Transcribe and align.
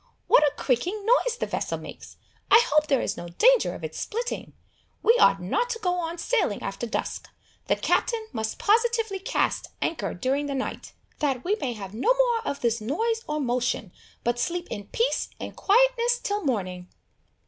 What 0.25 0.41
a 0.41 0.51
creaking 0.57 1.05
noise 1.05 1.37
the 1.37 1.45
vessel 1.45 1.77
makes! 1.77 2.17
I 2.49 2.59
hope 2.73 2.87
there 2.87 3.03
is 3.03 3.17
no 3.17 3.27
danger 3.27 3.75
of 3.75 3.83
its 3.83 3.99
splitting! 3.99 4.53
We 5.03 5.15
ought 5.19 5.39
not 5.39 5.69
to 5.69 5.79
go 5.79 5.93
on 5.93 6.17
sailing 6.17 6.63
after 6.63 6.87
dusk. 6.87 7.27
The 7.67 7.75
Captain 7.75 8.25
must 8.33 8.57
positively 8.57 9.19
cast 9.19 9.67
anchor 9.79 10.15
during 10.15 10.47
the 10.47 10.55
night, 10.55 10.93
that 11.19 11.43
we 11.43 11.55
may 11.61 11.73
have 11.73 11.93
no 11.93 12.11
more 12.15 12.41
of 12.47 12.61
this 12.61 12.81
noise 12.81 13.23
or 13.27 13.39
motion, 13.39 13.91
but 14.23 14.39
sleep 14.39 14.67
in 14.71 14.87
peace 14.87 15.29
and 15.39 15.55
quietness 15.55 16.17
till 16.17 16.43
morning." 16.43 16.89